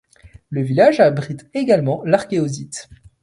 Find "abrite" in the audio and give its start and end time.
0.99-1.45